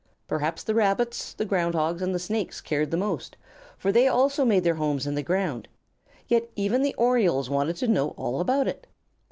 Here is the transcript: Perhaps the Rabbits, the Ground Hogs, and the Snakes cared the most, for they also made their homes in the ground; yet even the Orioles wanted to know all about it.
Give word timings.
Perhaps 0.27 0.63
the 0.63 0.73
Rabbits, 0.73 1.31
the 1.33 1.45
Ground 1.45 1.75
Hogs, 1.75 2.01
and 2.01 2.11
the 2.11 2.17
Snakes 2.17 2.59
cared 2.59 2.89
the 2.89 2.97
most, 2.97 3.37
for 3.77 3.91
they 3.91 4.07
also 4.07 4.43
made 4.43 4.63
their 4.63 4.73
homes 4.73 5.05
in 5.05 5.13
the 5.13 5.21
ground; 5.21 5.67
yet 6.27 6.49
even 6.55 6.81
the 6.81 6.95
Orioles 6.95 7.51
wanted 7.51 7.75
to 7.75 7.87
know 7.87 8.09
all 8.17 8.39
about 8.41 8.67
it. 8.67 8.87